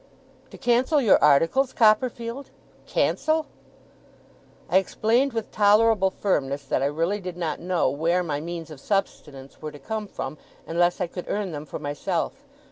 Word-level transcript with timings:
'To 0.49 0.57
cancel 0.57 0.99
your 0.99 1.23
articles, 1.23 1.73
Copperfield? 1.73 2.49
Cancel?' 2.87 3.45
I 4.67 4.77
explained 4.77 5.31
with 5.31 5.51
tolerable 5.51 6.09
firmness, 6.09 6.63
that 6.63 6.81
I 6.81 6.87
really 6.87 7.19
did 7.21 7.37
not 7.37 7.59
know 7.59 7.87
where 7.91 8.23
my 8.23 8.39
means 8.41 8.71
of 8.71 8.79
subsistence 8.79 9.61
were 9.61 9.71
to 9.71 9.77
come 9.77 10.07
from, 10.07 10.39
unless 10.65 11.01
I 11.01 11.05
could 11.05 11.25
earn 11.27 11.51
them 11.51 11.67
for 11.67 11.77
myself. 11.77 12.33